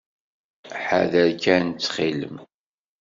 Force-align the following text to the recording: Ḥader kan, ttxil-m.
Ḥader 0.85 1.27
kan, 1.43 1.65
ttxil-m. 1.69 2.35